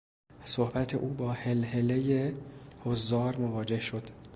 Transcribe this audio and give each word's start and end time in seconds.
صحبت 0.45 0.95
او 0.95 1.13
با 1.13 1.31
هلهلهی 1.33 2.33
حضار 2.83 3.35
مواجه 3.37 3.79
شد. 3.79 4.09